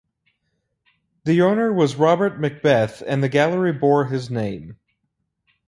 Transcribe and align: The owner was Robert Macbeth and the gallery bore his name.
The 1.25 1.43
owner 1.43 1.71
was 1.71 1.95
Robert 1.95 2.39
Macbeth 2.39 3.03
and 3.05 3.21
the 3.21 3.29
gallery 3.29 3.71
bore 3.73 4.05
his 4.05 4.31
name. 4.31 4.77